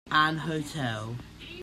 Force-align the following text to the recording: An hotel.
An 0.09 0.37
hotel. 0.39 1.15